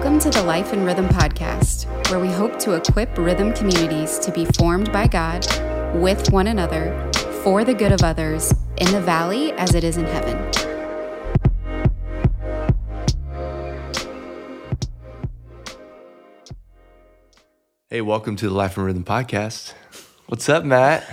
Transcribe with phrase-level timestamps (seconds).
[0.00, 4.32] Welcome to the Life in Rhythm podcast, where we hope to equip rhythm communities to
[4.32, 5.46] be formed by God,
[5.94, 7.10] with one another,
[7.42, 10.38] for the good of others, in the valley as it is in heaven.
[17.90, 19.74] Hey, welcome to the Life in Rhythm podcast.
[20.28, 21.04] What's up, Matt?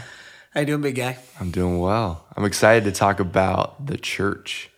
[0.54, 1.18] How you doing, big guy?
[1.42, 2.26] I'm doing well.
[2.38, 4.70] I'm excited to talk about the church.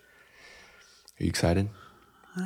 [1.20, 1.70] Are you excited?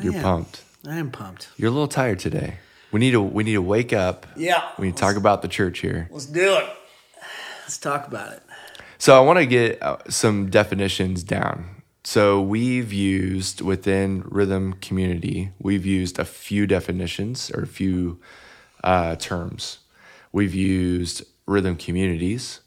[0.02, 0.24] You're am.
[0.24, 0.62] pumped.
[0.88, 1.48] I am pumped.
[1.56, 2.58] You're a little tired today.
[2.92, 4.28] We need to we need to wake up.
[4.36, 4.70] Yeah.
[4.78, 6.10] We need to talk about the church here.
[6.12, 6.66] Let's do it.
[7.62, 8.44] Let's talk about it.
[8.98, 11.82] So I want to get uh, some definitions down.
[12.04, 18.20] So we've used within rhythm community, we've used a few definitions or a few
[18.84, 19.80] uh, terms.
[20.34, 22.60] We've used rhythm communities.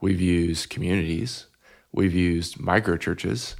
[0.00, 1.46] We've used communities.
[1.92, 3.56] We've used micro churches.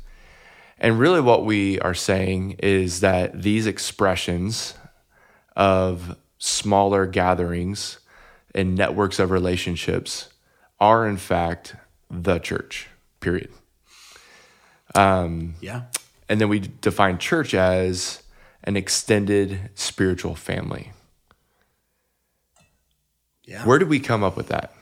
[0.82, 4.74] And really, what we are saying is that these expressions
[5.54, 8.00] of smaller gatherings
[8.52, 10.30] and networks of relationships
[10.80, 11.76] are, in fact,
[12.10, 12.88] the church,
[13.20, 13.50] period.
[14.96, 15.82] Um, yeah.
[16.28, 18.24] And then we define church as
[18.64, 20.90] an extended spiritual family.
[23.44, 23.64] Yeah.
[23.64, 24.74] Where did we come up with that?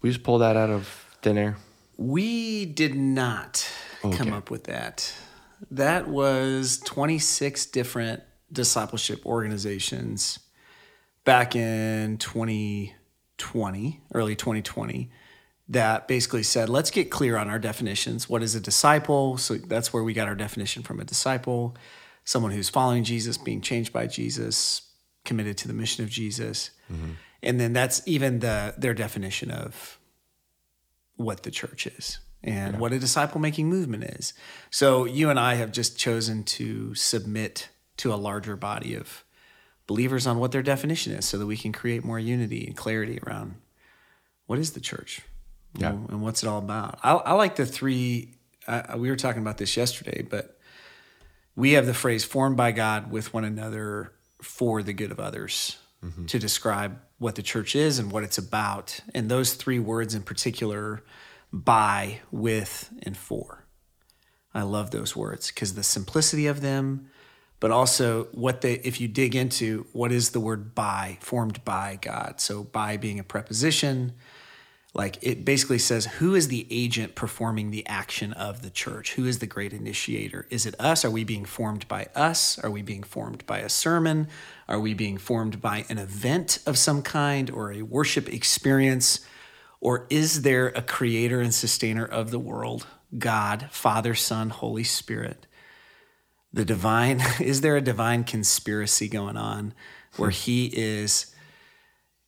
[0.00, 0.86] We just pulled that out of
[1.22, 1.56] thin air.
[1.96, 3.68] we did not
[4.12, 5.12] come up with that.
[5.70, 10.38] That was 26 different discipleship organizations
[11.24, 15.10] back in 2020, early 2020,
[15.68, 18.28] that basically said, let's get clear on our definitions.
[18.28, 19.38] What is a disciple?
[19.38, 21.76] So that's where we got our definition from a disciple,
[22.24, 24.82] someone who's following Jesus, being changed by Jesus,
[25.24, 26.70] committed to the mission of Jesus.
[26.92, 27.12] Mm-hmm.
[27.42, 29.98] And then that's even the their definition of
[31.16, 34.34] what the church is and what a disciple making movement is.
[34.70, 39.24] So you and I have just chosen to submit to a larger body of
[39.86, 43.18] believers on what their definition is so that we can create more unity and clarity
[43.26, 43.56] around
[44.46, 45.20] what is the church
[45.76, 45.90] you Yeah.
[45.92, 46.98] know, and what's it all about.
[47.02, 48.34] I, I like the three,
[48.68, 50.58] uh, we were talking about this yesterday, but
[51.56, 54.12] we have the phrase formed by God with one another
[54.42, 55.78] for the good of others
[56.26, 59.00] to describe what the church is and what it's about.
[59.14, 61.02] And those three words in particular
[61.54, 63.64] by, with, and for.
[64.52, 67.10] I love those words because the simplicity of them,
[67.60, 71.98] but also what they, if you dig into what is the word by, formed by
[72.00, 72.40] God.
[72.40, 74.14] So by being a preposition,
[74.94, 79.14] like it basically says who is the agent performing the action of the church?
[79.14, 80.46] Who is the great initiator?
[80.50, 81.04] Is it us?
[81.04, 82.58] Are we being formed by us?
[82.60, 84.28] Are we being formed by a sermon?
[84.68, 89.20] Are we being formed by an event of some kind or a worship experience
[89.84, 92.86] or is there a creator and sustainer of the world
[93.18, 95.46] god father son holy spirit
[96.52, 99.72] the divine is there a divine conspiracy going on
[100.16, 100.34] where hmm.
[100.34, 101.34] he is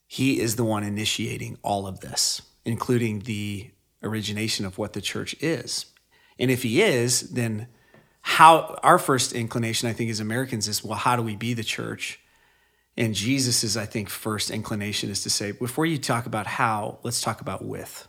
[0.07, 3.71] he is the one initiating all of this, including the
[4.03, 5.87] origination of what the church is.
[6.39, 7.69] And if he is, then
[8.21, 11.65] how our first inclination, I think, as Americans is, well, how do we be the
[11.65, 12.21] church?
[12.97, 17.21] And Jesus's, I think, first inclination is to say, before you talk about how, let's
[17.21, 18.09] talk about with,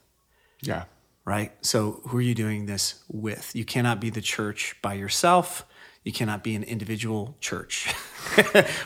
[0.62, 0.86] Yeah.
[1.26, 1.52] right?
[1.62, 3.54] So who are you doing this with?
[3.56, 5.66] You cannot be the church by yourself.
[6.04, 7.92] You cannot be an individual church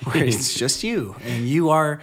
[0.06, 2.02] where it's just you and you are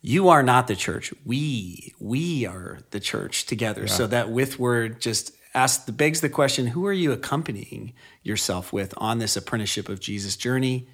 [0.00, 1.12] you are not the church.
[1.26, 3.88] We we are the church together.
[3.88, 8.72] So that with word just asks the begs the question, who are you accompanying yourself
[8.72, 10.86] with on this apprenticeship of Jesus journey?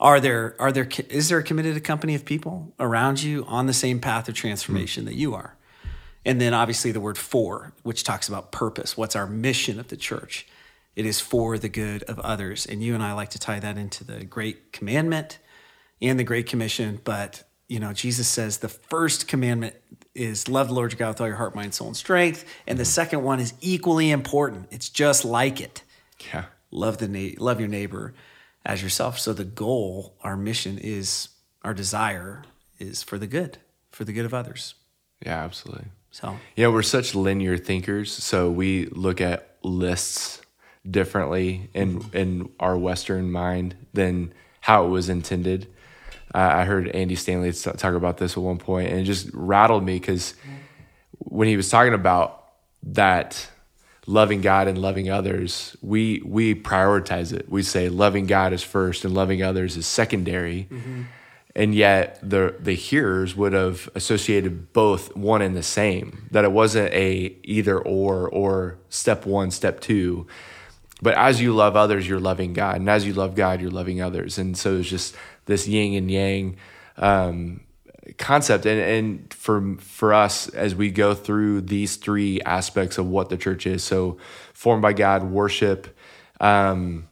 [0.00, 3.74] Are there are there is there a committed company of people around you on the
[3.74, 5.56] same path of transformation that you are?
[6.24, 8.96] And then obviously the word for, which talks about purpose.
[8.96, 10.46] What's our mission of the church?
[10.96, 12.66] It is for the good of others.
[12.66, 15.38] And you and I like to tie that into the great commandment
[16.02, 17.00] and the great commission.
[17.04, 19.76] But, you know, Jesus says the first commandment
[20.14, 22.44] is love the Lord your God with all your heart, mind, soul, and strength.
[22.66, 24.68] And the second one is equally important.
[24.70, 25.84] It's just like it.
[26.32, 26.46] Yeah.
[26.70, 28.14] Love the na- love your neighbor
[28.64, 29.18] as yourself.
[29.18, 31.28] So the goal, our mission is
[31.62, 32.42] our desire
[32.78, 33.58] is for the good,
[33.90, 34.74] for the good of others.
[35.24, 35.86] Yeah, absolutely.
[36.10, 40.40] So yeah, we're such linear thinkers, so we look at lists
[40.88, 45.68] differently in in our Western mind than how it was intended.
[46.34, 49.84] Uh, I heard Andy Stanley talk about this at one point, and it just rattled
[49.84, 50.34] me because
[51.18, 52.44] when he was talking about
[52.82, 53.48] that
[54.10, 57.44] loving God and loving others, we we prioritize it.
[57.48, 60.66] We say loving God is first and loving others is secondary.
[61.54, 66.06] And yet the the hearers would have associated both one and the same.
[66.30, 70.26] That it wasn't a either or or step one, step two.
[71.02, 74.02] but as you love others, you're loving God, and as you love God, you're loving
[74.02, 75.16] others, and so it's just
[75.46, 76.56] this yin and yang
[76.98, 77.60] um,
[78.18, 78.66] concept.
[78.66, 83.36] And and for for us, as we go through these three aspects of what the
[83.36, 84.18] church is, so
[84.52, 85.96] formed by God, worship.
[86.40, 87.08] Um,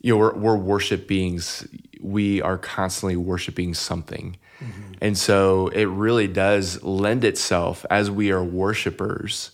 [0.00, 1.66] you know, we're, we're worship beings.
[2.00, 4.36] We are constantly worshiping something.
[4.58, 4.92] Mm-hmm.
[5.02, 9.50] And so it really does lend itself as we are worshipers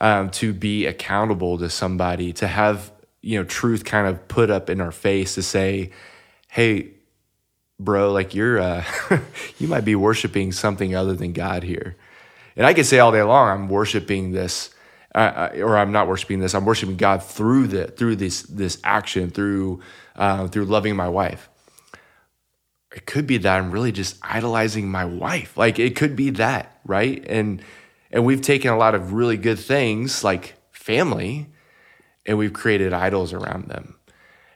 [0.00, 4.68] um, to be accountable to somebody, to have, you know, truth kind of put up
[4.68, 5.92] in our face to say,
[6.48, 6.90] hey,
[7.78, 8.84] bro, like you're, uh,
[9.58, 11.96] you might be worshiping something other than God here.
[12.56, 14.70] And I can say all day long, I'm worshiping this
[15.14, 16.54] uh, or I'm not worshiping this.
[16.54, 19.80] I'm worshiping God through the through this this action, through
[20.16, 21.48] uh, through loving my wife.
[22.94, 25.56] It could be that I'm really just idolizing my wife.
[25.56, 27.24] Like it could be that, right?
[27.26, 27.62] And
[28.10, 31.48] and we've taken a lot of really good things like family,
[32.26, 33.97] and we've created idols around them.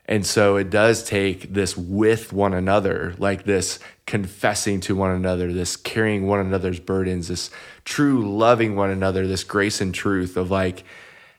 [0.05, 5.53] And so it does take this with one another, like this confessing to one another,
[5.53, 7.49] this carrying one another's burdens, this
[7.85, 10.83] true loving one another, this grace and truth of like,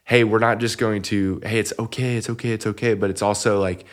[0.05, 3.22] hey, we're not just going to, hey, it's okay, it's okay, it's okay, but it's
[3.22, 3.84] also like,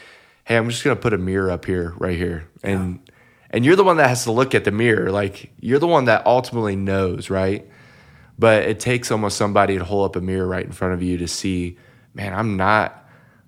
[0.45, 2.47] hey, I'm just gonna put a mirror up here, right here.
[2.63, 3.13] And yeah.
[3.51, 5.11] and you're the one that has to look at the mirror.
[5.11, 7.69] Like you're the one that ultimately knows, right?
[8.39, 11.17] But it takes almost somebody to hold up a mirror right in front of you
[11.17, 11.77] to see,
[12.13, 13.00] man, I'm not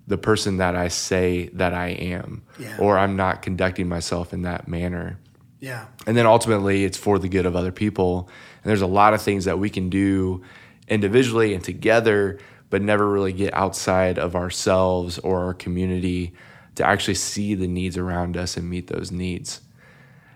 [0.06, 2.76] the person that I say that I am, yeah.
[2.78, 5.18] or I'm not conducting myself in that manner.
[5.60, 5.86] Yeah.
[6.06, 8.28] And then ultimately, it's for the good of other people.
[8.62, 10.42] And there's a lot of things that we can do
[10.88, 16.34] individually and together, but never really get outside of ourselves or our community
[16.74, 19.60] to actually see the needs around us and meet those needs.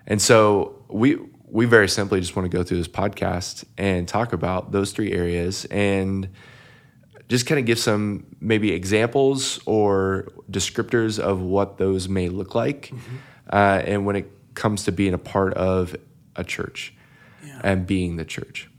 [0.07, 1.19] And so we
[1.51, 5.11] we very simply just want to go through this podcast and talk about those three
[5.11, 6.29] areas and
[7.29, 12.87] just kind of give some maybe examples or descriptors of what those may look like.
[12.87, 13.15] Mm-hmm.
[13.51, 15.95] Uh, and when it comes to being a part of
[16.35, 16.93] a church
[17.45, 17.61] yeah.
[17.63, 18.69] and being the church.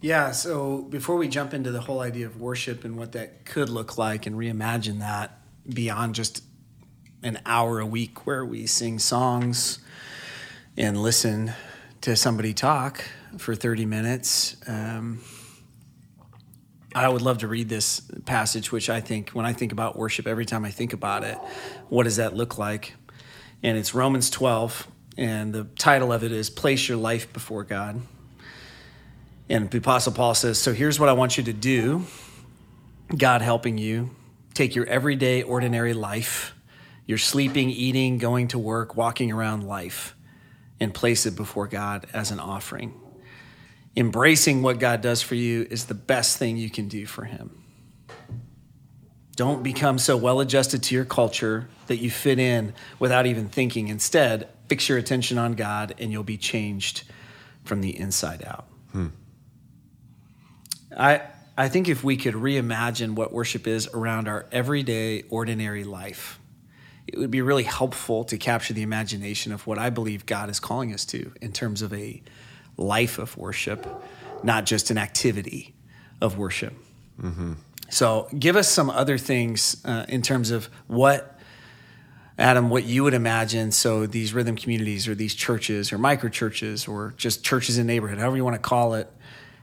[0.00, 3.70] Yeah, so before we jump into the whole idea of worship and what that could
[3.70, 6.42] look like and reimagine that beyond just
[7.22, 9.78] an hour a week where we sing songs
[10.76, 11.54] and listen
[12.02, 13.02] to somebody talk
[13.38, 14.56] for 30 minutes.
[14.66, 15.20] Um,
[16.94, 20.28] I would love to read this passage, which I think, when I think about worship,
[20.28, 21.36] every time I think about it,
[21.88, 22.94] what does that look like?
[23.64, 24.86] And it's Romans 12,
[25.16, 28.00] and the title of it is Place Your Life Before God.
[29.48, 32.06] And the Apostle Paul says, So here's what I want you to do
[33.16, 34.10] God helping you.
[34.54, 36.54] Take your everyday, ordinary life,
[37.06, 40.14] your sleeping, eating, going to work, walking around life,
[40.78, 43.03] and place it before God as an offering
[43.96, 47.62] embracing what God does for you is the best thing you can do for Him.
[49.36, 53.88] Don't become so well adjusted to your culture that you fit in without even thinking.
[53.88, 57.04] Instead, fix your attention on God and you'll be changed
[57.64, 58.66] from the inside out.
[58.92, 59.08] Hmm.
[60.96, 61.22] I,
[61.56, 66.38] I think if we could reimagine what worship is around our everyday, ordinary life,
[67.06, 70.60] it would be really helpful to capture the imagination of what I believe God is
[70.60, 72.22] calling us to in terms of a
[72.76, 73.86] life of worship,
[74.42, 75.74] not just an activity
[76.20, 76.74] of worship.
[77.20, 77.54] Mm-hmm.
[77.90, 81.38] So, give us some other things uh, in terms of what,
[82.38, 83.70] Adam, what you would imagine.
[83.70, 88.18] So, these rhythm communities or these churches or micro churches or just churches in neighborhood,
[88.18, 89.10] however you want to call it,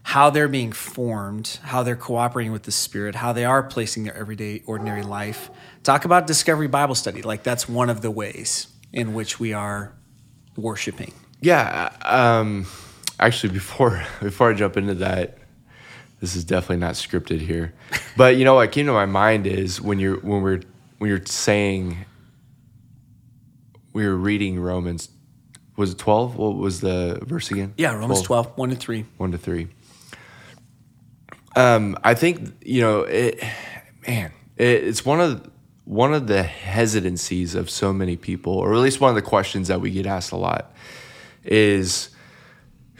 [0.03, 4.15] how they're being formed, how they're cooperating with the Spirit, how they are placing their
[4.15, 5.49] everyday, ordinary life.
[5.83, 7.21] Talk about Discovery Bible Study.
[7.21, 9.93] Like, that's one of the ways in which we are
[10.55, 11.13] worshiping.
[11.41, 11.91] Yeah.
[12.03, 12.67] Um
[13.21, 15.37] actually before before I jump into that,
[16.19, 17.73] this is definitely not scripted here.
[18.17, 20.61] But you know what came to my mind is when you're when we're
[20.97, 22.05] when you're saying
[23.93, 25.09] we were reading Romans
[25.77, 26.35] was it 12?
[26.35, 27.73] What was the verse again?
[27.77, 29.05] Yeah, Romans 12, 12 1 to 3.
[29.17, 29.67] 1 to 3.
[31.55, 33.43] Um, I think, you know, it
[34.07, 35.49] man, it, it's one of
[35.85, 39.67] one of the hesitancies of so many people, or at least one of the questions
[39.67, 40.73] that we get asked a lot
[41.43, 42.11] is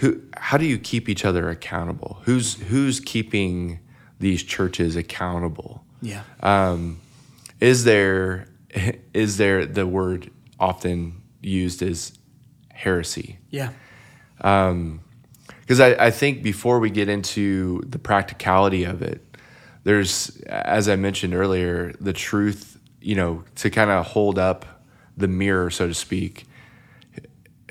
[0.01, 2.17] who how do you keep each other accountable?
[2.23, 3.79] Who's who's keeping
[4.19, 5.85] these churches accountable?
[6.01, 6.23] Yeah.
[6.41, 6.99] Um,
[7.59, 8.47] is there
[9.13, 12.17] is there the word often used as
[12.71, 13.37] heresy?
[13.51, 13.69] Yeah.
[14.41, 15.01] Um,
[15.61, 19.23] because I, I think before we get into the practicality of it,
[19.83, 24.83] there's as I mentioned earlier, the truth, you know, to kind of hold up
[25.15, 26.47] the mirror, so to speak,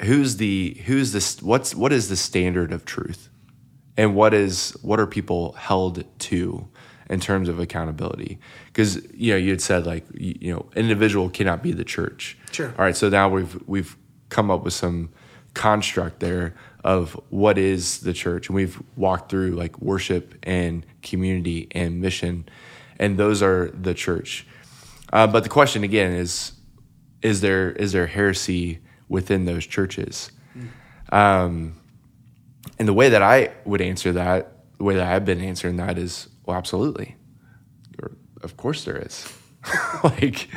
[0.02, 3.28] who's the who's this what's what is the standard of truth?
[3.96, 6.68] And what is what are people held to
[7.08, 8.38] in terms of accountability?
[8.66, 12.38] Because you know you had said like you, know individual cannot be the church.
[12.52, 12.68] Sure.
[12.78, 13.96] all right so now we've we've
[14.28, 15.10] come up with some
[15.54, 16.54] construct there
[16.84, 18.48] of what is the church.
[18.48, 22.48] And we've walked through like worship and community and mission
[23.00, 24.46] and those are the church.
[25.12, 26.52] Uh, but the question again is
[27.22, 28.78] is there is there heresy
[29.10, 30.30] within those churches.
[31.12, 31.74] Um,
[32.78, 35.98] and the way that i would answer that the way that i've been answering that
[35.98, 37.16] is well absolutely.
[38.42, 39.30] Of course there is.
[40.02, 40.48] Like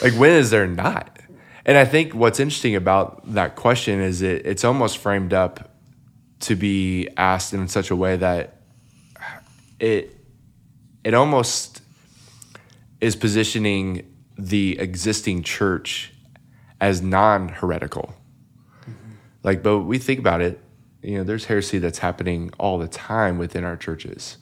[0.00, 1.18] like when is there not?
[1.64, 5.74] And i think what's interesting about that question is it, it's almost framed up
[6.40, 8.60] to be asked in such a way that
[9.80, 10.16] it
[11.02, 11.82] it almost
[13.00, 16.12] is positioning the existing church
[16.80, 18.14] as non-heretical.
[19.42, 20.60] Like but we think about it
[21.02, 24.38] you know there's heresy that's happening all the time within our churches.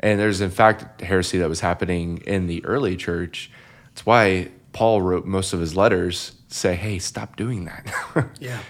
[0.00, 3.50] And there's in fact heresy that was happening in the early church.
[3.86, 7.92] That's why paul wrote most of his letters say hey stop doing that.
[8.40, 8.60] Yeah.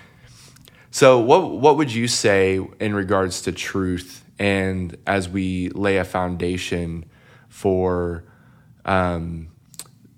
[0.91, 6.05] so what what would you say in regards to truth and as we lay a
[6.05, 7.05] foundation
[7.49, 8.25] for
[8.85, 9.52] um,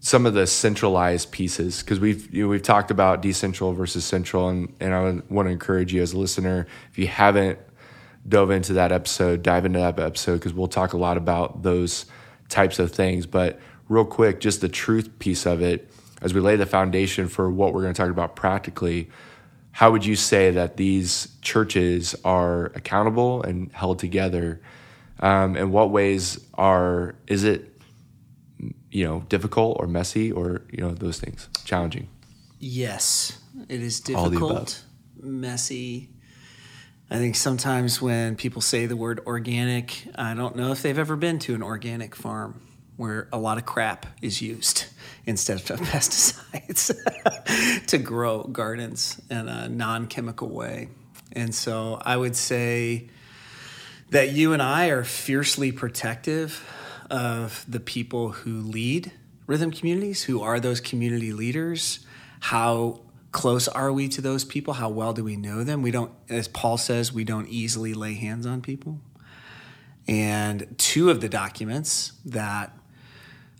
[0.04, 4.50] some of the centralized pieces because we've you know, we've talked about decentral versus central
[4.50, 5.00] and and I
[5.32, 7.58] want to encourage you as a listener if you haven't
[8.28, 12.04] dove into that episode dive into that episode because we'll talk a lot about those
[12.50, 13.24] types of things.
[13.24, 13.58] But
[13.88, 17.72] real quick just the truth piece of it as we lay the foundation for what
[17.72, 19.08] we're going to talk about practically
[19.72, 24.60] how would you say that these churches are accountable and held together?
[25.20, 27.73] Um, in what ways are is it
[28.94, 32.08] you know difficult or messy or you know those things challenging
[32.66, 34.82] Yes, it is difficult,
[35.20, 36.08] messy.
[37.10, 41.14] I think sometimes when people say the word organic, I don't know if they've ever
[41.14, 42.62] been to an organic farm
[42.96, 44.86] where a lot of crap is used
[45.26, 46.90] instead of pesticides
[47.86, 50.88] to grow gardens in a non chemical way.
[51.32, 53.10] And so I would say
[54.08, 56.66] that you and I are fiercely protective
[57.10, 59.12] of the people who lead
[59.46, 62.04] rhythm communities, who are those community leaders.
[62.40, 63.00] How
[63.32, 64.74] close are we to those people?
[64.74, 65.82] How well do we know them?
[65.82, 69.00] We don't, as Paul says, we don't easily lay hands on people.
[70.06, 72.76] And two of the documents that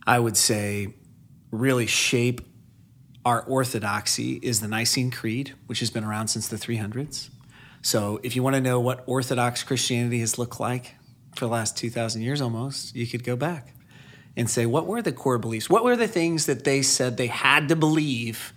[0.07, 0.95] I would say
[1.51, 2.43] really shape
[3.25, 7.31] our orthodoxy is the Nicene Creed, which has been around since the 300s.
[7.81, 10.95] So if you want to know what Orthodox Christianity has looked like
[11.35, 13.75] for the last 2,000 years almost, you could go back
[14.37, 15.71] and say, what were the core beliefs?
[15.71, 18.53] What were the things that they said they had to believe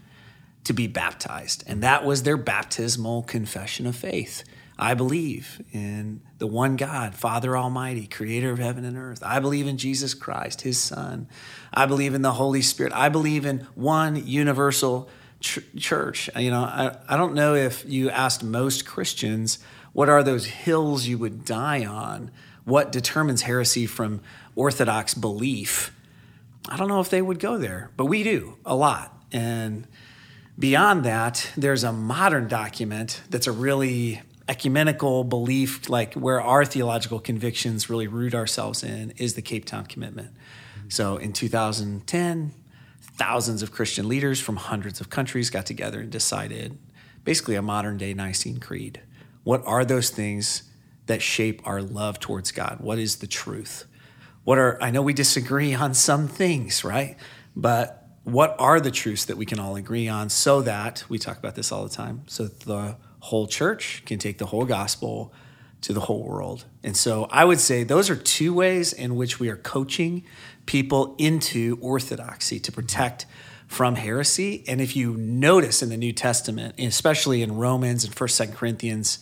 [0.64, 1.64] to be baptized?
[1.68, 4.44] And that was their baptismal confession of faith.
[4.80, 9.24] I believe in the one God, Father Almighty, creator of heaven and earth.
[9.26, 11.28] I believe in Jesus Christ, his Son.
[11.74, 12.94] I believe in the Holy Spirit.
[12.94, 16.30] I believe in one universal ch- church.
[16.36, 19.58] You know, I, I don't know if you asked most Christians,
[19.94, 22.30] what are those hills you would die on?
[22.68, 24.20] What determines heresy from
[24.54, 25.96] orthodox belief?
[26.68, 29.18] I don't know if they would go there, but we do a lot.
[29.32, 29.88] And
[30.60, 37.22] beyond that, there's a modern document that's a really ecumenical belief, like where our theological
[37.22, 40.32] convictions really root ourselves in, is the Cape Town Commitment.
[40.90, 42.52] So in 2010,
[43.00, 46.78] thousands of Christian leaders from hundreds of countries got together and decided
[47.24, 49.00] basically a modern day Nicene Creed.
[49.46, 50.64] What are those things
[51.08, 52.78] that shape our love towards God?
[52.80, 53.86] What is the truth?
[54.44, 57.18] What are, I know we disagree on some things, right?
[57.56, 61.38] But what are the truths that we can all agree on so that we talk
[61.38, 65.34] about this all the time so that the whole church can take the whole gospel
[65.80, 69.40] to the whole world and so i would say those are two ways in which
[69.40, 70.26] we are coaching
[70.66, 73.26] people into orthodoxy to protect
[73.66, 78.50] from heresy and if you notice in the new testament especially in romans and 1st
[78.50, 79.20] 2nd corinthians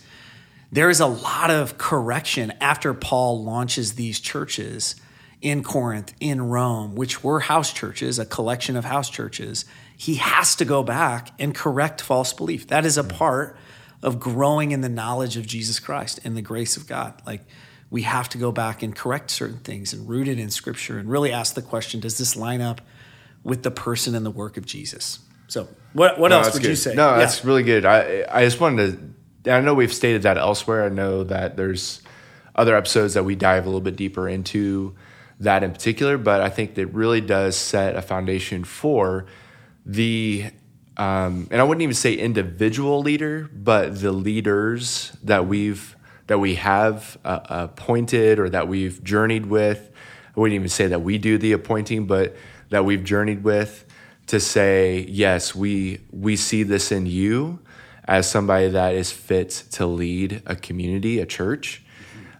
[0.71, 4.95] there is a lot of correction after paul launches these churches
[5.41, 9.63] in Corinth, in Rome, which were house churches, a collection of house churches,
[9.95, 12.67] he has to go back and correct false belief.
[12.67, 13.09] That is a mm.
[13.09, 13.55] part
[14.01, 17.21] of growing in the knowledge of Jesus Christ and the grace of God.
[17.27, 17.41] Like
[17.91, 21.09] we have to go back and correct certain things and root it in scripture and
[21.09, 22.81] really ask the question, does this line up
[23.43, 25.19] with the person and the work of Jesus?
[25.47, 26.69] So what, what No, else would good.
[26.69, 26.95] you say?
[26.95, 27.17] No, Yeah.
[27.19, 27.85] that's really good.
[27.85, 29.09] I I just wanted to.
[29.47, 30.85] I know we've stated that elsewhere.
[30.85, 32.01] I know that there's
[32.55, 34.95] other episodes that we dive a little bit deeper into
[35.39, 39.25] that in particular, but I think that really does set a foundation for
[39.85, 40.45] the.
[40.97, 45.95] Um, and I wouldn't even say individual leader, but the leaders that we've
[46.27, 49.91] that we have uh, appointed or that we've journeyed with.
[50.35, 52.35] I wouldn't even say that we do the appointing, but
[52.69, 53.85] that we've journeyed with
[54.27, 57.59] to say, yes, we we see this in you
[58.07, 61.81] as somebody that is fit to lead a community, a church.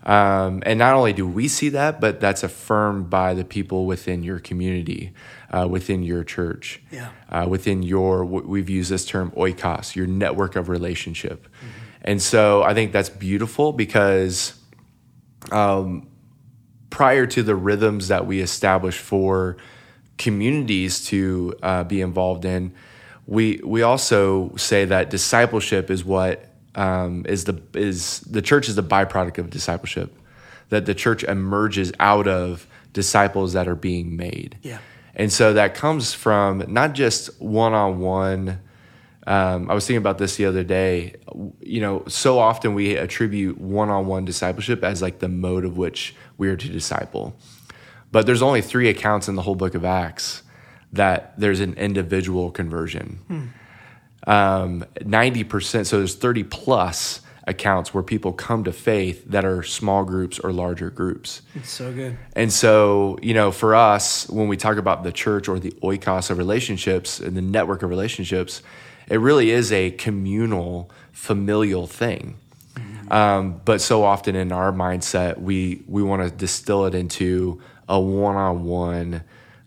[0.03, 4.21] Um, and not only do we see that, but that's affirmed by the people within
[4.21, 5.13] your community,
[5.49, 7.09] uh, within your church, Yeah.
[7.29, 11.47] uh, within your, we've used this term, oikos, your network of relationship.
[12.03, 14.53] And so I think that's beautiful because
[15.51, 16.07] um,
[16.91, 19.57] prior to the rhythms that we establish for
[20.19, 22.73] communities to uh, be involved in,
[23.27, 28.75] we we also say that discipleship is what um, is the is the church is
[28.75, 30.15] the byproduct of discipleship,
[30.69, 34.57] that the church emerges out of disciples that are being made.
[34.61, 34.77] Yeah.
[35.15, 38.59] And so that comes from not just one on one.
[39.25, 41.15] I was thinking about this the other day.
[41.61, 45.77] You know, so often we attribute one on one discipleship as like the mode of
[45.77, 47.35] which we are to disciple.
[48.11, 50.43] But there's only three accounts in the whole book of Acts
[50.95, 53.53] that there's an individual conversion.
[54.27, 60.03] Um, 90%, so there's 30 plus accounts where people come to faith that are small
[60.03, 61.43] groups or larger groups.
[61.53, 62.17] It's so good.
[62.35, 66.31] And so, you know, for us, when we talk about the church or the oikos
[66.31, 68.63] of relationships and the network of relationships,
[69.07, 72.37] it really is a communal, familial thing.
[73.09, 77.99] Um, but so often in our mindset, we we want to distill it into a
[77.99, 79.23] one-on-one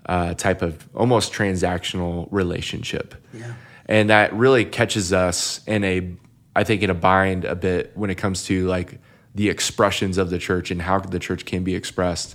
[0.09, 3.53] uh, type of almost transactional relationship, Yeah.
[3.87, 6.13] and that really catches us in a,
[6.57, 9.01] I think, in a bind a bit when it comes to like
[9.35, 12.35] the expressions of the church and how the church can be expressed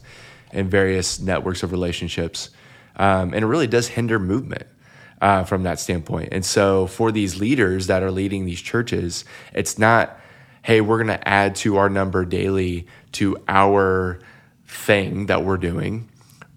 [0.51, 2.51] in various networks of relationships,
[2.95, 4.67] um, and it really does hinder movement
[5.19, 6.29] uh, from that standpoint.
[6.31, 10.19] And so, for these leaders that are leading these churches, it's not,
[10.61, 14.19] hey, we're going to add to our number daily to our
[14.67, 16.09] thing that we're doing,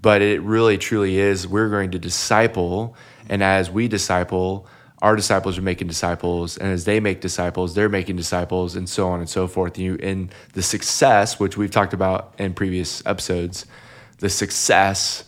[0.07, 2.95] but it really truly is we're going to disciple,
[3.29, 4.65] and as we disciple,
[5.03, 9.09] our disciples are making disciples, and as they make disciples, they're making disciples, and so
[9.09, 9.77] on and so forth.
[9.77, 13.67] You and the success, which we've talked about in previous episodes,
[14.19, 15.25] the success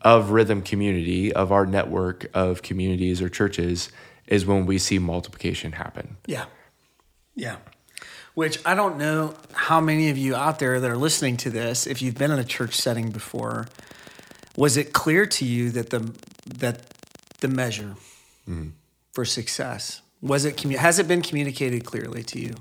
[0.00, 3.92] of Rhythm Community, of our network of communities or churches,
[4.28, 6.16] is when we see multiplication happen.
[6.24, 6.46] Yeah.
[7.34, 7.56] Yeah.
[8.32, 11.86] Which I don't know how many of you out there that are listening to this,
[11.86, 13.66] if you've been in a church setting before,
[14.56, 16.14] was it clear to you that the
[16.46, 16.82] that
[17.40, 17.94] the measure
[18.48, 18.68] mm-hmm.
[19.12, 22.54] for success was it has it been communicated clearly to you,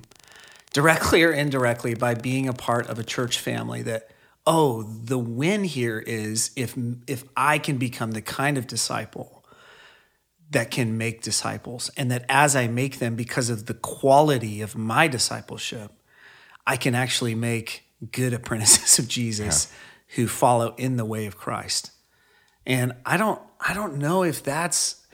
[0.73, 4.09] directly or indirectly, by being a part of a church family that
[4.45, 6.75] oh the win here is if
[7.07, 9.35] if I can become the kind of disciple
[10.51, 11.89] that can make disciples.
[11.97, 15.91] And that as I make them, because of the quality of my discipleship,
[16.67, 19.71] I can actually make good apprentices of Jesus
[20.09, 21.91] who follow in the way of Christ.
[22.65, 25.05] And I don't I don't know if that's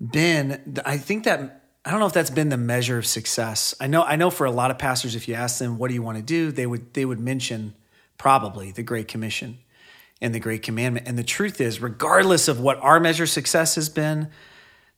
[0.00, 3.74] been I think that I don't know if that's been the measure of success.
[3.80, 5.94] I know I know for a lot of pastors if you ask them what do
[5.94, 7.74] you want to do, they would they would mention
[8.18, 9.58] probably the great commission
[10.20, 11.08] and the great commandment.
[11.08, 14.28] And the truth is regardless of what our measure of success has been,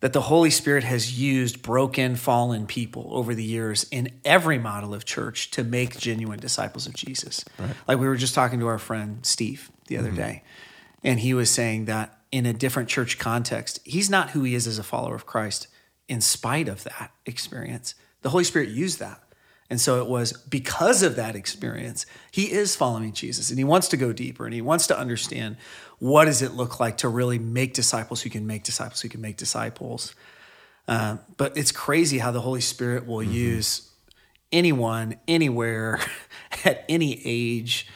[0.02, 4.94] that the Holy Spirit has used broken, fallen people over the years in every model
[4.94, 7.44] of church to make genuine disciples of Jesus.
[7.86, 10.16] Like we were just talking to our friend Steve the other mm-hmm.
[10.16, 10.42] day,
[11.04, 14.66] and he was saying that in a different church context, he's not who he is
[14.66, 15.68] as a follower of Christ
[16.08, 17.94] in spite of that experience.
[18.22, 19.21] The Holy Spirit used that.
[19.72, 23.88] And so it was because of that experience, he is following Jesus and he wants
[23.88, 25.56] to go deeper and he wants to understand
[25.98, 29.22] what does it look like to really make disciples who can make disciples who can
[29.22, 30.14] make disciples.
[30.86, 33.32] Uh, but it's crazy how the Holy Spirit will mm-hmm.
[33.32, 33.90] use
[34.52, 36.00] anyone, anywhere,
[36.66, 37.86] at any age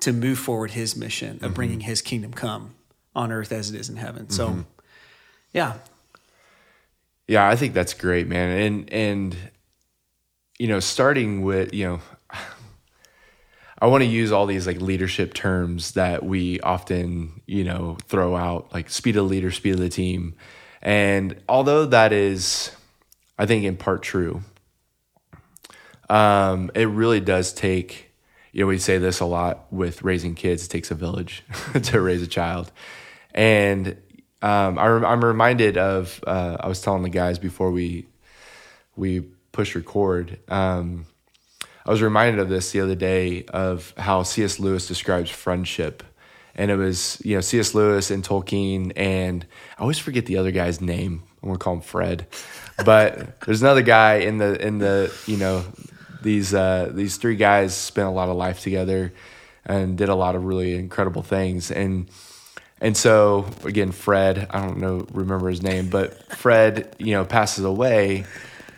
[0.00, 1.52] to move forward his mission of mm-hmm.
[1.52, 2.74] bringing his kingdom come
[3.14, 4.30] on earth as it is in heaven.
[4.30, 4.60] So, mm-hmm.
[5.52, 5.74] yeah,
[7.26, 8.58] Yeah, I think that's great, man.
[8.58, 9.36] And and
[10.58, 12.00] you know, starting with, you know,
[13.80, 18.34] I want to use all these like leadership terms that we often, you know, throw
[18.36, 20.34] out, like speed of the leader, speed of the team.
[20.82, 22.72] And although that is,
[23.38, 24.42] I think, in part true,
[26.10, 28.10] um, it really does take,
[28.52, 31.44] you know, we say this a lot with raising kids, it takes a village
[31.82, 32.72] to raise a child.
[33.32, 33.96] And
[34.42, 38.06] um, I, am reminded of, uh, I was telling the guys before we,
[38.96, 39.24] we
[39.58, 41.04] push record, um,
[41.84, 44.60] I was reminded of this the other day of how C.S.
[44.60, 46.04] Lewis describes friendship.
[46.54, 47.74] And it was, you know, C.S.
[47.74, 49.44] Lewis and Tolkien, and
[49.76, 51.24] I always forget the other guy's name.
[51.42, 52.28] I'm gonna call him Fred.
[52.84, 55.64] But there's another guy in the in the, you know,
[56.22, 59.12] these uh, these three guys spent a lot of life together
[59.66, 61.72] and did a lot of really incredible things.
[61.72, 62.08] And
[62.80, 67.64] and so again, Fred, I don't know remember his name, but Fred, you know, passes
[67.64, 68.24] away,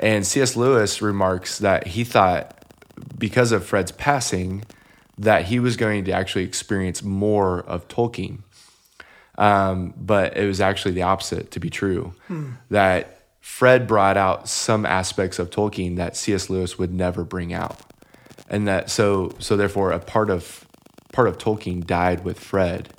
[0.00, 0.56] and C.S.
[0.56, 2.56] Lewis remarks that he thought
[3.16, 4.64] because of Fred's passing
[5.18, 8.38] that he was going to actually experience more of Tolkien.
[9.36, 12.14] Um, but it was actually the opposite to be true.
[12.70, 16.50] That Fred brought out some aspects of Tolkien that C.S.
[16.50, 17.78] Lewis would never bring out,
[18.48, 20.66] and that so so therefore a part of
[21.12, 22.90] part of Tolkien died with Fred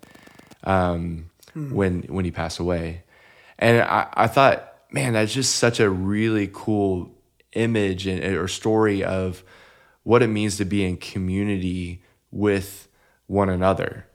[0.64, 1.30] um,
[1.74, 3.04] when when he passed away,
[3.60, 7.12] and I, I thought, man, that's just such a really cool
[7.54, 9.44] image and or story of
[10.04, 12.02] what it means to be in community
[12.32, 12.88] with
[13.28, 14.08] one another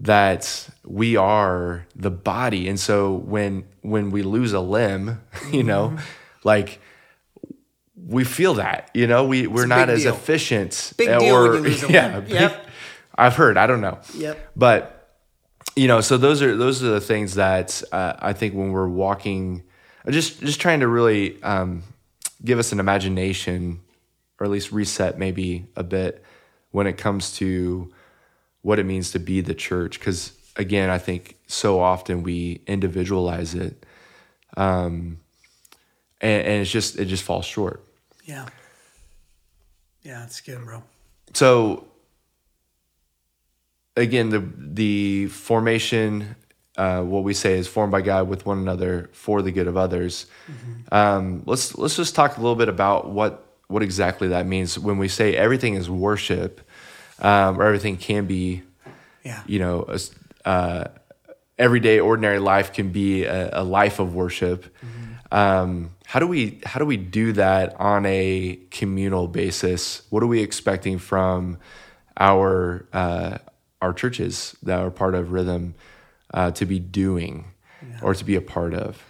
[0.00, 5.20] that we are the body and so when when we lose a limb
[5.52, 5.96] you know
[6.42, 6.80] like
[7.96, 10.12] we feel that you know we we're not as deal.
[10.14, 12.24] efficient Big deal when you lose a yeah limb.
[12.26, 12.52] big-
[13.16, 14.50] i've heard i don't know Yep.
[14.56, 15.16] but
[15.76, 18.88] you know so those are those are the things that uh, i think when we're
[18.88, 19.62] walking
[20.10, 21.82] just just trying to really um,
[22.44, 23.80] give us an imagination
[24.38, 26.22] or at least reset maybe a bit
[26.72, 27.92] when it comes to
[28.62, 33.54] what it means to be the church because again i think so often we individualize
[33.54, 33.84] it
[34.56, 35.18] um,
[36.20, 37.84] and, and it's just it just falls short
[38.24, 38.46] Yeah.
[40.02, 40.82] Yeah, it's good, bro.
[41.32, 41.86] so
[43.96, 46.34] again the the formation
[46.76, 49.76] uh, what we say is formed by god with one another for the good of
[49.76, 50.26] others.
[50.90, 54.78] Um, let's let's just talk a little bit about what what exactly that means.
[54.78, 56.60] When we say everything is worship
[57.20, 58.62] um, or everything can be
[59.24, 59.42] Yeah.
[59.46, 59.98] you know a,
[60.48, 60.84] uh,
[61.58, 64.66] everyday ordinary life can be a, a life of worship
[65.32, 70.02] um, how do we how do we do that on a communal basis?
[70.10, 71.58] What are we expecting from
[72.16, 73.38] our uh,
[73.82, 75.74] our churches that are part of rhythm
[76.34, 77.46] uh, to be doing
[78.02, 79.02] or to be a part of?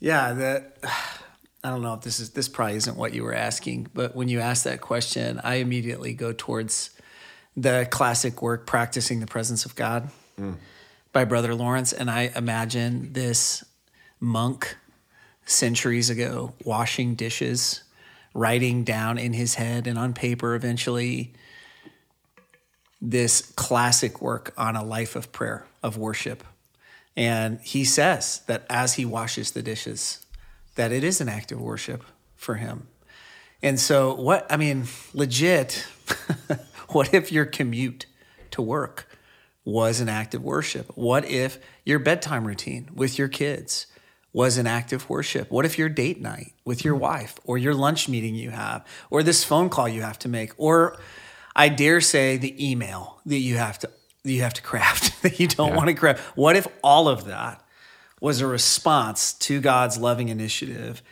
[0.00, 0.78] Yeah, that
[1.64, 4.28] I don't know if this is this probably isn't what you were asking, but when
[4.28, 6.90] you ask that question, I immediately go towards
[7.56, 10.10] the classic work practicing the presence of God
[11.12, 11.92] by Brother Lawrence.
[11.92, 13.64] And I imagine this
[14.20, 14.76] monk
[15.44, 17.82] centuries ago washing dishes,
[18.34, 21.32] writing down in his head and on paper eventually
[23.00, 26.44] this classic work on a life of prayer, of worship.
[27.16, 30.24] And he says that as he washes the dishes,
[30.76, 32.04] that it is an act of worship
[32.36, 32.86] for him.
[33.62, 35.86] And so, what I mean, legit,
[36.90, 38.06] what if your commute
[38.52, 39.08] to work
[39.64, 40.96] was an act of worship?
[40.96, 43.86] What if your bedtime routine with your kids
[44.32, 45.50] was an act of worship?
[45.50, 49.22] What if your date night with your wife or your lunch meeting you have or
[49.22, 50.96] this phone call you have to make or
[51.56, 53.90] I dare say the email that you have to
[54.28, 55.76] that you have to craft that you don't Yeah.
[55.76, 56.20] want to craft.
[56.36, 57.62] What if all of that
[58.20, 61.02] was a response to God's loving initiative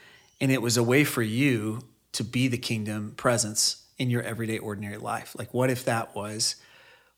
[0.40, 1.80] and it was a way for you
[2.12, 5.34] to be the kingdom presence in your everyday ordinary life?
[5.38, 6.56] Like what if that was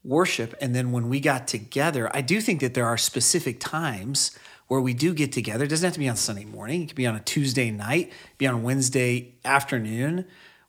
[0.04, 4.36] worship and then when we got together, I do think that there are specific times
[4.68, 5.64] where we do get together.
[5.64, 6.82] It doesn't have to be on Sunday morning.
[6.82, 10.26] It could be on a Tuesday night, be on Wednesday afternoon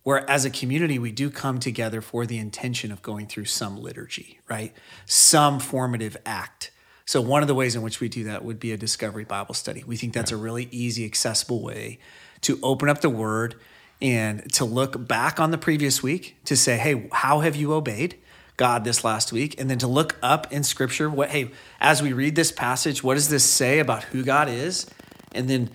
[0.10, 3.78] where as a community we do come together for the intention of going through some
[3.78, 4.74] liturgy, right?
[5.06, 6.72] Some formative act.
[7.06, 9.54] So one of the ways in which we do that would be a discovery Bible
[9.54, 9.84] study.
[9.86, 12.00] We think that's a really easy, accessible way
[12.42, 13.54] to open up the word
[14.02, 18.16] and to look back on the previous week to say, hey, how have you obeyed
[18.58, 19.62] God this last week?
[19.62, 23.14] And then to look up in scripture, what hey, as we read this passage, what
[23.14, 24.90] does this say about who God is?
[25.34, 25.70] And then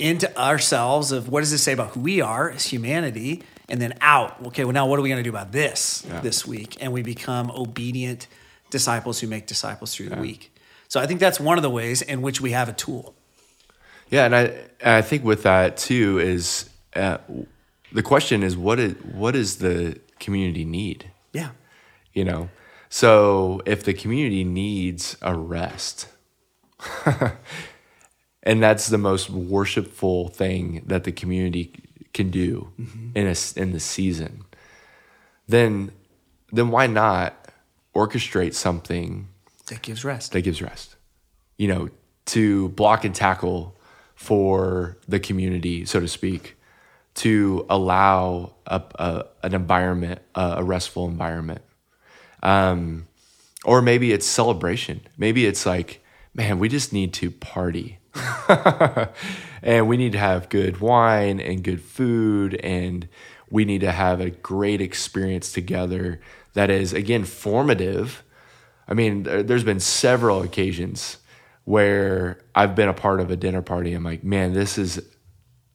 [0.00, 3.94] into ourselves of what does this say about who we are as humanity and then
[4.00, 4.36] out.
[4.46, 6.76] Okay well now what are we going to do about this this week?
[6.80, 8.26] And we become obedient
[8.70, 10.54] disciples who make disciples through the week.
[10.88, 13.14] So i think that's one of the ways in which we have a tool.
[14.10, 14.40] Yeah, and I
[14.80, 17.18] and I think with that too is uh,
[17.92, 21.10] the question is what is what does the community need?
[21.32, 21.50] yeah.
[22.12, 22.48] You know,
[22.88, 26.08] so if the community needs a rest,
[28.42, 31.72] and that's the most worshipful thing that the community
[32.12, 32.72] can do
[33.14, 34.44] in a in the season,
[35.46, 35.92] then
[36.52, 37.48] then why not
[37.94, 39.28] orchestrate something
[39.66, 40.96] that gives rest that gives rest.
[41.56, 41.88] You know,
[42.26, 43.76] to block and tackle
[44.14, 46.56] for the community, so to speak,
[47.14, 51.62] to allow a, a, an environment, a, a restful environment.
[52.42, 53.06] Um,
[53.64, 55.00] or maybe it's celebration.
[55.16, 56.02] Maybe it's like,
[56.34, 57.98] man, we just need to party.
[59.62, 63.08] and we need to have good wine and good food and
[63.50, 66.20] we need to have a great experience together
[66.54, 68.22] that is again formative.
[68.88, 71.18] I mean, there's been several occasions
[71.64, 73.92] where I've been a part of a dinner party.
[73.92, 75.00] I'm like, man, this is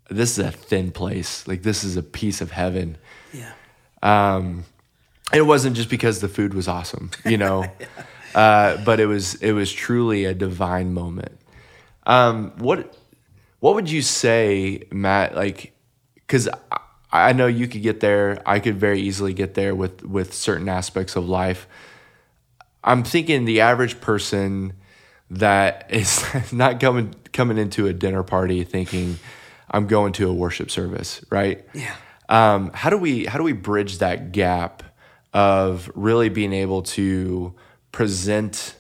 [0.10, 1.48] this is a thin place.
[1.48, 2.98] Like this is a piece of heaven.
[3.34, 3.52] Yeah.
[4.04, 4.66] Um,
[5.34, 7.88] it wasn't just because the food was awesome, you know, yeah.
[8.40, 11.40] uh, but it was it was truly a divine moment.
[12.06, 12.96] Um, what
[13.60, 15.36] what would you say, Matt?
[15.36, 15.74] Like,
[16.16, 16.80] because I,
[17.12, 18.42] I know you could get there.
[18.46, 21.68] I could very easily get there with with certain aspects of life.
[22.84, 24.74] I'm thinking the average person
[25.32, 29.18] that is not coming coming into a dinner party thinking
[29.70, 31.66] I'm going to a worship service, right?
[31.74, 31.96] Yeah.
[32.30, 34.84] Um, how do we how do we bridge that gap
[35.34, 37.54] of really being able to
[37.92, 38.76] present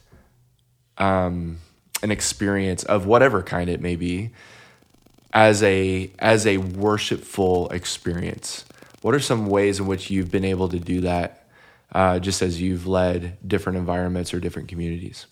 [0.98, 1.60] um,
[2.06, 4.30] an experience of whatever kind it may be
[5.34, 8.64] as a as a worshipful experience?
[9.02, 11.48] What are some ways in which you've been able to do that,
[11.92, 15.26] uh, just as you've led different environments or different communities?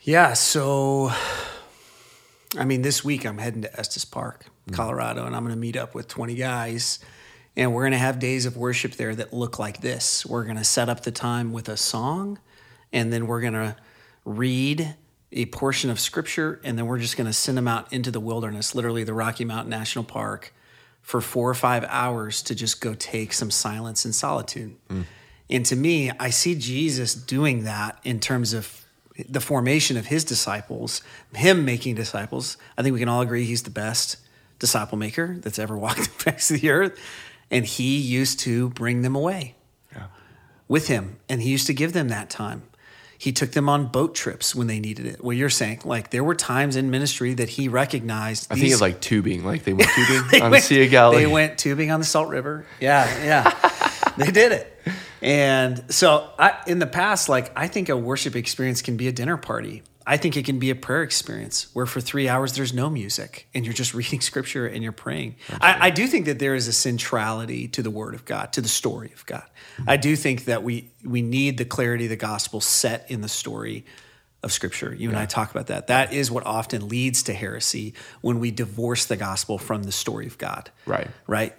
[0.00, 1.12] Yeah, so
[2.56, 4.74] I mean, this week I'm heading to Estes Park, mm.
[4.74, 6.98] Colorado, and I'm going to meet up with 20 guys.
[7.54, 10.24] And we're going to have days of worship there that look like this.
[10.24, 12.38] We're going to set up the time with a song,
[12.90, 13.76] and then we're going to
[14.24, 14.96] read
[15.32, 18.20] a portion of scripture, and then we're just going to send them out into the
[18.20, 20.52] wilderness, literally the Rocky Mountain National Park,
[21.00, 24.76] for four or five hours to just go take some silence and solitude.
[24.88, 25.04] Mm.
[25.50, 28.84] And to me, I see Jesus doing that in terms of
[29.28, 31.02] the formation of his disciples,
[31.34, 32.56] him making disciples.
[32.78, 34.16] I think we can all agree he's the best
[34.58, 36.98] disciple maker that's ever walked the face of the earth.
[37.50, 39.56] And he used to bring them away
[39.94, 40.06] yeah.
[40.68, 42.62] with him, and he used to give them that time.
[43.22, 45.22] He took them on boat trips when they needed it.
[45.22, 48.50] Well, you're saying like there were times in ministry that he recognized.
[48.50, 50.90] I these, think it's like tubing, like they went tubing on went, the Sea of
[50.90, 51.18] Galilee.
[51.18, 52.66] They went tubing on the Salt River.
[52.80, 54.76] Yeah, yeah, they did it.
[55.20, 59.12] And so I, in the past, like I think a worship experience can be a
[59.12, 59.84] dinner party.
[60.06, 63.48] I think it can be a prayer experience where for three hours there's no music
[63.54, 65.36] and you're just reading scripture and you're praying.
[65.60, 68.60] I, I, do think that there is a centrality to the word of God, to
[68.60, 69.44] the story of God.
[69.76, 69.90] Mm-hmm.
[69.90, 73.28] I do think that we we need the clarity of the gospel set in the
[73.28, 73.84] story
[74.42, 74.94] of scripture.
[74.94, 75.10] You yeah.
[75.10, 75.86] and I talk about that.
[75.86, 80.26] That is what often leads to heresy when we divorce the gospel from the story
[80.26, 80.70] of God.
[80.86, 81.08] Right.
[81.26, 81.54] Right.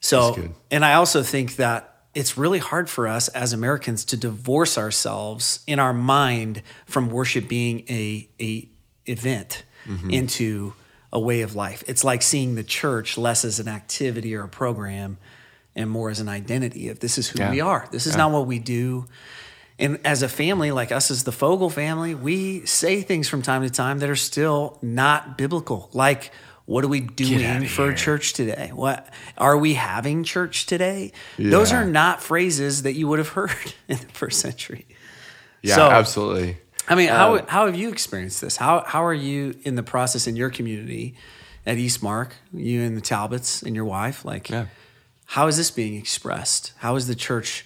[0.00, 4.76] So, and I also think that it's really hard for us as Americans to divorce
[4.76, 8.68] ourselves in our mind from worship being a, a
[9.06, 10.10] event mm-hmm.
[10.10, 10.72] into
[11.12, 11.84] a way of life.
[11.86, 15.18] It's like seeing the church less as an activity or a program
[15.76, 17.52] and more as an identity of this is who yeah.
[17.52, 17.88] we are.
[17.92, 18.18] This is yeah.
[18.18, 19.06] not what we do.
[19.78, 23.62] And as a family, like us as the Fogel family, we say things from time
[23.62, 25.88] to time that are still not biblical.
[25.92, 26.32] Like
[26.68, 28.70] what are we doing for church today?
[28.74, 31.12] What are we having church today?
[31.38, 31.48] Yeah.
[31.48, 34.86] Those are not phrases that you would have heard in the first century.
[35.62, 36.58] Yeah, so, absolutely.
[36.86, 38.58] I mean, how, um, how have you experienced this?
[38.58, 41.14] How, how are you in the process in your community
[41.64, 44.26] at Eastmark, you and the Talbots and your wife?
[44.26, 44.66] Like, yeah.
[45.24, 46.74] how is this being expressed?
[46.80, 47.64] How is the church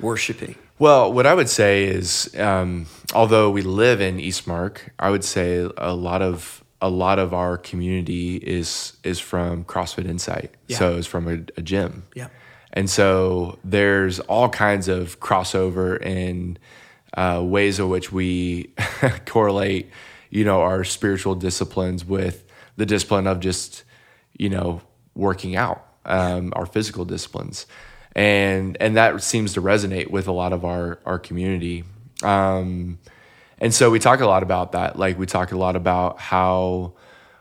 [0.00, 0.56] worshiping?
[0.78, 5.66] Well, what I would say is, um, although we live in Eastmark, I would say
[5.78, 10.54] a lot of a lot of our community is is from CrossFit Insight.
[10.66, 10.78] Yeah.
[10.78, 12.04] So it's from a, a, gym.
[12.14, 12.28] Yeah.
[12.72, 16.58] And so there's all kinds of crossover in
[17.14, 18.74] uh, ways in which we
[19.26, 19.90] correlate,
[20.30, 22.44] you know, our spiritual disciplines with
[22.76, 23.84] the discipline of just,
[24.34, 24.80] you know,
[25.14, 27.66] working out, um, our physical disciplines,
[28.14, 31.84] and and that seems to resonate with a lot of our our community.
[32.22, 32.98] Um,
[33.60, 34.98] and so we talk a lot about that.
[34.98, 36.92] Like we talk a lot about how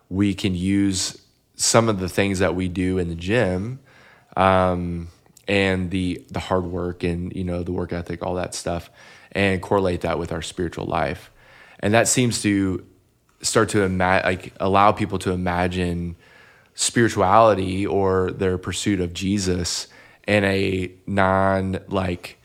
[0.10, 1.22] we can use
[1.56, 3.80] some of the things that we do in the gym
[4.36, 5.10] um,
[5.48, 8.90] and the the hard work and you know the work ethic, all that stuff,
[9.32, 11.32] and correlate that with our spiritual life.
[11.80, 12.86] And that seems to
[13.42, 16.16] start to ima- like allow people to imagine
[16.74, 19.88] spirituality or their pursuit of Jesus
[20.28, 22.38] in a non like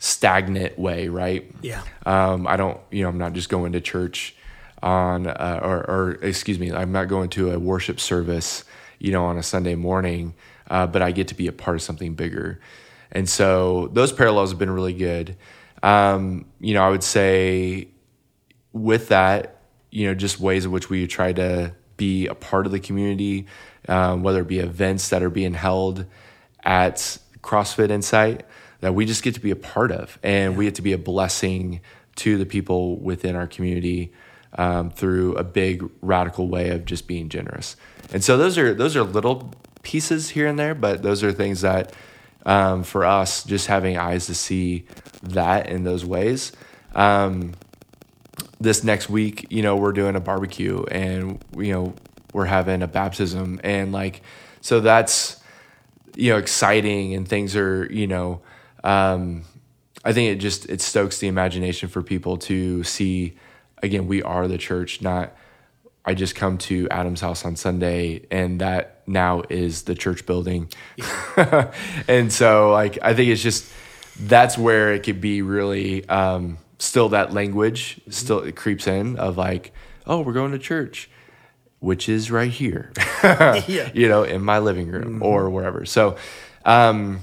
[0.00, 1.48] stagnant way, right?
[1.62, 1.82] Yeah.
[2.04, 4.34] Um, I don't, you know, I'm not just going to church
[4.82, 8.64] on, uh, or, or, excuse me, I'm not going to a worship service,
[8.98, 10.34] you know, on a Sunday morning,
[10.68, 12.60] uh, but I get to be a part of something bigger.
[13.12, 15.36] And so those parallels have been really good.
[15.82, 17.88] Um, you know, I would say
[18.72, 19.58] with that,
[19.90, 23.46] you know, just ways in which we try to be a part of the community,
[23.86, 26.06] um, whether it be events that are being held
[26.64, 28.44] at CrossFit Insight,
[28.80, 30.58] that we just get to be a part of, and yeah.
[30.58, 31.80] we get to be a blessing
[32.16, 34.12] to the people within our community
[34.58, 37.76] um, through a big radical way of just being generous.
[38.12, 41.60] And so those are those are little pieces here and there, but those are things
[41.60, 41.94] that
[42.46, 44.86] um, for us, just having eyes to see
[45.22, 46.52] that in those ways.
[46.94, 47.52] Um,
[48.60, 51.94] this next week, you know, we're doing a barbecue and, you know,
[52.32, 54.22] we're having a baptism and like,
[54.60, 55.40] so that's,
[56.16, 58.40] you know, exciting and things are, you know,
[58.84, 59.44] um,
[60.04, 63.36] I think it just, it stokes the imagination for people to see,
[63.82, 65.34] again, we are the church, not,
[66.04, 70.68] I just come to Adam's house on Sunday and that now is the church building.
[70.96, 71.72] Yeah.
[72.08, 73.70] and so like I think it's just
[74.18, 78.10] that's where it could be really um, still that language mm-hmm.
[78.10, 79.72] still it creeps in of like,
[80.06, 81.10] oh, we're going to church,
[81.80, 82.92] which is right here.
[83.22, 83.90] yeah.
[83.92, 85.22] You know, in my living room mm-hmm.
[85.22, 85.84] or wherever.
[85.84, 86.16] So
[86.64, 87.20] um,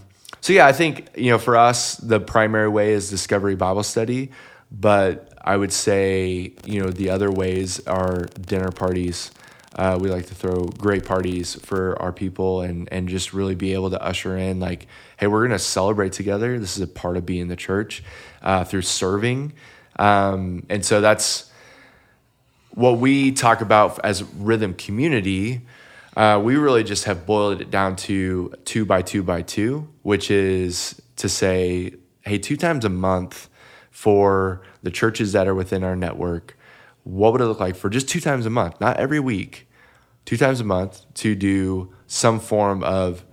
[0.48, 4.32] so yeah, I think, you know, for us the primary way is discovery Bible study,
[4.72, 9.32] but I would say, you know, the other ways are dinner parties.
[9.76, 13.74] Uh, we like to throw great parties for our people and and just really be
[13.74, 16.58] able to usher in like, hey, we're gonna celebrate together.
[16.58, 18.02] This is a part of being the church
[18.42, 19.52] uh, through serving,
[20.00, 21.52] um, and so that's
[22.70, 25.64] what we talk about as rhythm community.
[26.18, 30.32] Uh, we really just have boiled it down to two by two by two, which
[30.32, 33.48] is to say, hey, two times a month
[33.92, 36.58] for the churches that are within our network,
[37.04, 39.68] what would it look like for just two times a month, not every week,
[40.26, 43.24] two times a month to do some form of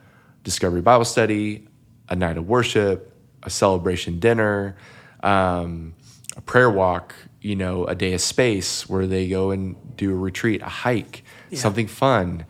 [0.43, 1.67] discovery Bible study,
[2.11, 4.77] a night of worship, a celebration dinner,
[5.23, 5.95] um,
[6.37, 10.15] a prayer walk, you know, a day of space where they go and do a
[10.15, 11.59] retreat, a hike, yeah.
[11.59, 12.45] something fun.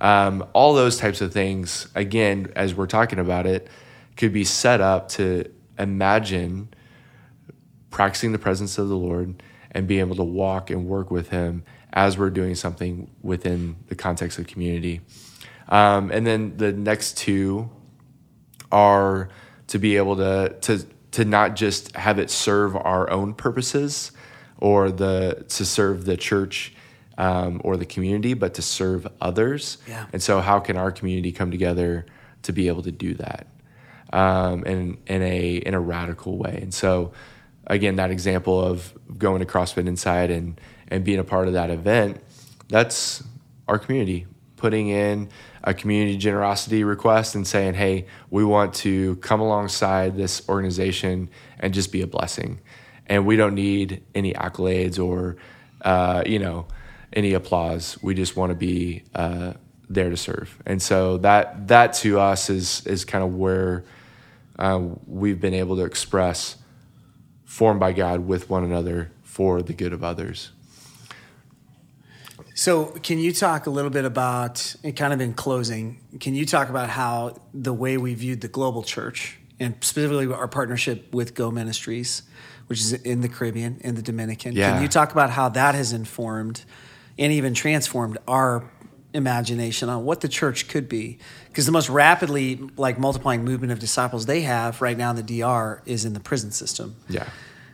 [0.00, 3.68] Um, all those types of things, again, as we're talking about it,
[4.16, 6.68] could be set up to imagine
[7.90, 11.64] practicing the presence of the Lord and being able to walk and work with Him
[11.92, 15.00] as we're doing something within the context of community.
[15.68, 17.70] Um, and then the next two
[18.72, 19.28] are
[19.68, 24.12] to be able to to to not just have it serve our own purposes
[24.58, 26.74] or the to serve the church
[27.20, 29.76] um, or the community, but to serve others.
[29.86, 30.06] Yeah.
[30.10, 32.06] And so, how can our community come together
[32.44, 33.46] to be able to do that
[34.10, 36.58] um, in in a in a radical way?
[36.62, 37.12] And so,
[37.66, 41.68] again, that example of going to CrossFit Inside and and being a part of that
[41.68, 42.22] event,
[42.68, 43.22] that's
[43.68, 45.28] our community putting in
[45.62, 51.28] a community generosity request and saying, "Hey, we want to come alongside this organization
[51.58, 52.60] and just be a blessing."
[53.06, 55.36] And we don't need any accolades or,
[55.82, 56.66] uh, you know,
[57.12, 57.98] any applause.
[58.02, 59.54] We just want to be uh,
[59.88, 60.56] there to serve.
[60.66, 63.84] And so that that to us is is kind of where
[64.58, 66.56] uh, we've been able to express
[67.44, 70.50] formed by God with one another for the good of others.
[72.54, 76.68] So, can you talk a little bit about, kind of in closing, can you talk
[76.68, 81.50] about how the way we viewed the global church and specifically our partnership with Go
[81.50, 82.22] Ministries,
[82.66, 84.72] which is in the Caribbean, in the Dominican, yeah.
[84.72, 86.64] can you talk about how that has informed
[87.20, 88.68] and even transformed our
[89.12, 93.78] imagination on what the church could be because the most rapidly like multiplying movement of
[93.78, 96.96] disciples they have right now in the DR is in the prison system.
[97.08, 97.28] Yeah.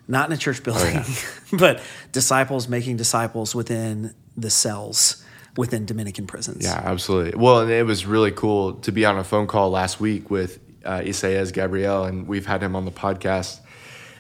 [0.09, 1.59] Not in a church building, oh, yeah.
[1.59, 1.83] but
[2.13, 5.25] disciples making disciples within the cells
[5.57, 6.65] within Dominican prisons.
[6.65, 7.39] Yeah, absolutely.
[7.39, 10.61] Well, and it was really cool to be on a phone call last week with
[10.85, 13.59] uh, Isaias Gabriel, and we've had him on the podcast,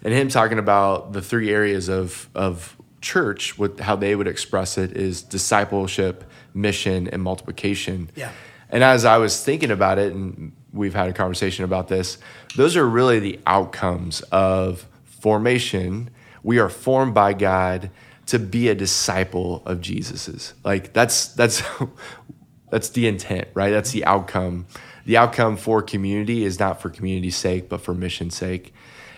[0.02, 4.78] and him talking about the three areas of of church, with how they would express
[4.78, 8.10] it is discipleship, mission, and multiplication.
[8.14, 8.32] Yeah.
[8.70, 12.18] And as I was thinking about it, and we've had a conversation about this,
[12.56, 16.10] those are really the outcomes of formation.
[16.42, 17.90] We are formed by God
[18.26, 20.54] to be a disciple of Jesus's.
[20.64, 21.62] Like that's that's
[22.70, 23.70] that's the intent, right?
[23.70, 24.66] That's the outcome.
[25.04, 28.74] The outcome for community is not for community's sake, but for mission's sake.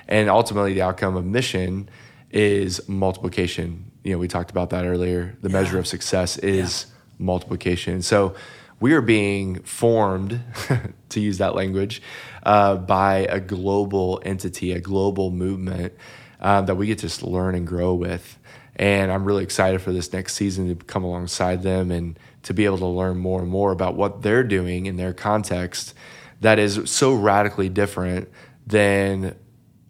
[0.07, 1.88] And ultimately the outcome of mission
[2.31, 3.91] is multiplication.
[4.05, 5.37] You know, we talked about that earlier.
[5.43, 5.61] The yeah.
[5.61, 7.25] measure of success is yeah.
[7.25, 8.03] multiplication.
[8.03, 8.35] So
[8.81, 10.40] we are being formed,
[11.09, 12.02] to use that language,
[12.44, 15.94] uh, by a global entity, a global movement
[16.40, 18.38] uh, that we get to learn and grow with.
[18.77, 22.65] And I'm really excited for this next season to come alongside them and to be
[22.65, 25.94] able to learn more and more about what they're doing in their context
[26.40, 28.29] that is so radically different
[28.67, 29.35] than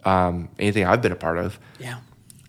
[0.05, 1.59] um, anything I've been a part of.
[1.79, 1.99] Yeah.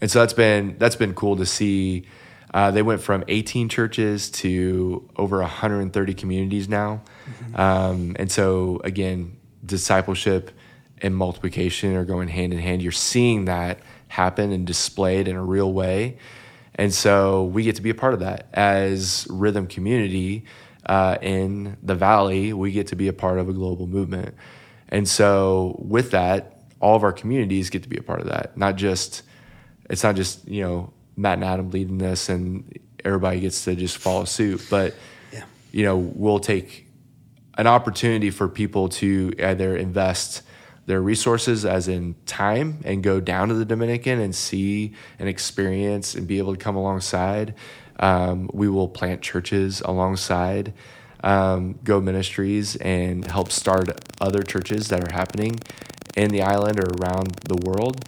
[0.01, 2.05] And so that's been that's been cool to see.
[2.51, 7.01] Uh, they went from 18 churches to over 130 communities now.
[7.25, 7.61] Mm-hmm.
[7.61, 10.51] Um, and so again, discipleship
[11.01, 12.81] and multiplication are going hand in hand.
[12.81, 16.17] You're seeing that happen and displayed in a real way.
[16.75, 20.45] And so we get to be a part of that as Rhythm Community.
[20.85, 24.33] uh, in the valley, we get to be a part of a global movement.
[24.87, 28.57] And so, with that, all of our communities get to be a part of that.
[28.57, 29.21] Not just,
[29.89, 33.97] it's not just, you know, Matt and Adam leading this and everybody gets to just
[33.97, 34.95] follow suit, but,
[35.33, 35.43] Yeah.
[35.71, 36.87] you know, we'll take
[37.57, 40.43] an opportunity for people to either invest
[40.85, 46.15] their resources as in time and go down to the Dominican and see and experience
[46.15, 47.53] and be able to come alongside.
[47.99, 50.73] Um, we will plant churches alongside
[51.23, 53.89] um, Go Ministries and help start
[54.21, 55.59] other churches that are happening
[56.15, 58.05] in the island or around the world.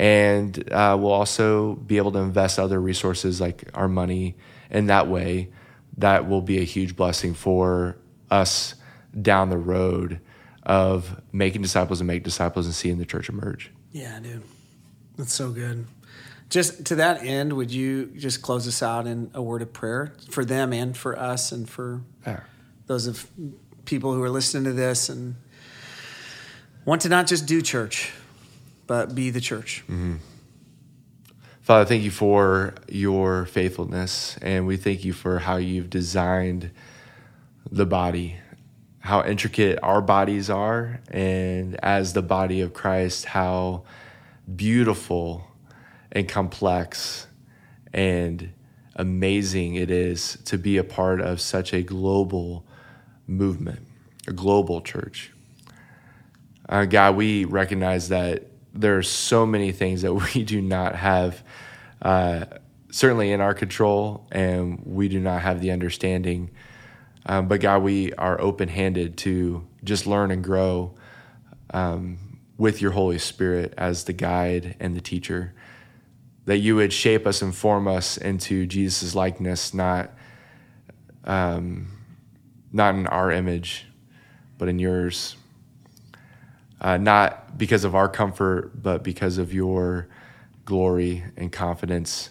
[0.00, 4.34] And uh, we'll also be able to invest other resources like our money
[4.70, 5.50] in that way.
[5.98, 7.98] That will be a huge blessing for
[8.30, 8.76] us
[9.20, 10.20] down the road
[10.62, 13.70] of making disciples and make disciples and seeing the church emerge.
[13.92, 14.42] Yeah, dude.
[15.18, 15.84] That's so good.
[16.48, 20.14] Just to that end, would you just close us out in a word of prayer
[20.30, 22.40] for them and for us and for Yeah.
[22.86, 23.30] those of
[23.84, 25.34] people who are listening to this and
[26.86, 28.12] want to not just do church,
[28.90, 29.84] but be the church.
[31.60, 36.72] Father, thank you for your faithfulness, and we thank you for how you've designed
[37.70, 38.38] the body,
[38.98, 43.84] how intricate our bodies are, and as the body of Christ, how
[44.56, 45.46] beautiful
[46.10, 47.28] and complex
[47.94, 48.52] and
[48.96, 52.66] amazing it is to be a part of such a global
[53.28, 53.86] movement,
[54.26, 55.30] a global church.
[56.68, 61.42] Uh, God, we recognize that there are so many things that we do not have,
[62.02, 62.46] uh,
[62.90, 66.50] certainly in our control, and we do not have the understanding.
[67.26, 70.94] Um, but God, we are open handed to just learn and grow
[71.72, 75.54] um, with your Holy Spirit as the guide and the teacher.
[76.46, 80.10] That you would shape us and form us into Jesus' likeness, not
[81.24, 81.98] um,
[82.72, 83.86] not in our image,
[84.56, 85.36] but in yours
[86.80, 90.08] uh, not because of our comfort, but because of your
[90.64, 92.30] glory and confidence.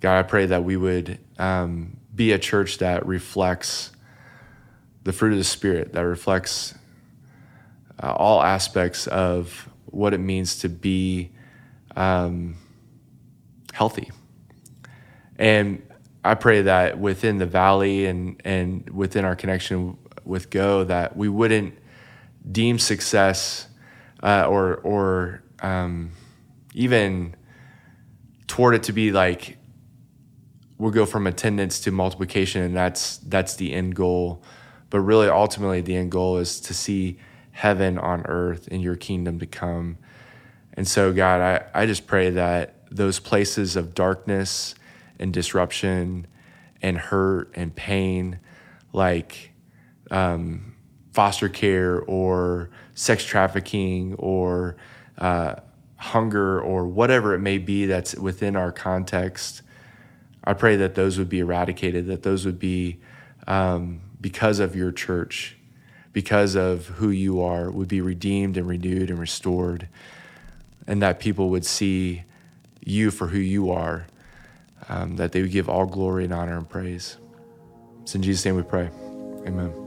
[0.00, 3.92] God, I pray that we would um, be a church that reflects
[5.04, 6.74] the fruit of the Spirit, that reflects
[8.02, 11.30] uh, all aspects of what it means to be
[11.94, 12.56] um,
[13.72, 14.10] healthy.
[15.38, 15.82] And
[16.24, 21.28] I pray that within the valley and, and within our connection with Go, that we
[21.28, 21.74] wouldn't
[22.50, 23.68] deem success
[24.22, 26.12] uh, or or um,
[26.74, 27.34] even
[28.46, 29.58] toward it to be like
[30.78, 34.42] we'll go from attendance to multiplication and that's that's the end goal.
[34.90, 37.18] But really ultimately the end goal is to see
[37.52, 39.98] heaven on earth and your kingdom to come.
[40.74, 44.74] And so god i, I just pray that those places of darkness
[45.18, 46.26] and disruption
[46.82, 48.40] and hurt and pain
[48.92, 49.52] like
[50.10, 50.71] um,
[51.12, 54.76] foster care or sex trafficking or
[55.18, 55.56] uh,
[55.96, 59.62] hunger or whatever it may be that's within our context.
[60.44, 62.98] I pray that those would be eradicated, that those would be
[63.46, 65.56] um, because of your church,
[66.12, 69.88] because of who you are, would be redeemed and renewed and restored,
[70.86, 72.24] and that people would see
[72.84, 74.06] you for who you are,
[74.88, 77.18] um, that they would give all glory and honor and praise.
[78.02, 78.90] It's in Jesus' name we pray.
[79.46, 79.81] Amen.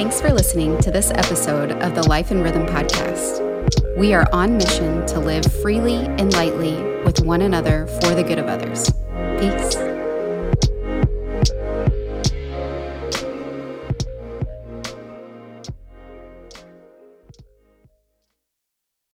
[0.00, 3.98] Thanks for listening to this episode of the Life and Rhythm podcast.
[3.98, 8.38] We are on mission to live freely and lightly with one another for the good
[8.38, 8.90] of others.
[9.38, 9.89] Peace.